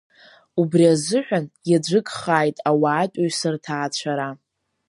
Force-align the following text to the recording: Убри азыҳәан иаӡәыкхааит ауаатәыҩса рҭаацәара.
Убри 0.61 0.85
азыҳәан 0.93 1.45
иаӡәыкхааит 1.69 2.57
ауаатәыҩса 2.69 3.49
рҭаацәара. 3.53 4.29